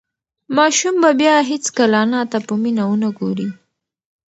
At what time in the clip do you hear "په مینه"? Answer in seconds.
2.47-2.83